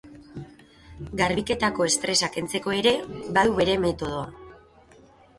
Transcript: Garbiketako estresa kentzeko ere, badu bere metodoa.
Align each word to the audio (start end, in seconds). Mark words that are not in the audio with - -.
Garbiketako 1.17 1.85
estresa 1.89 2.29
kentzeko 2.37 2.73
ere, 2.77 2.93
badu 3.39 3.53
bere 3.59 3.75
metodoa. 3.83 4.23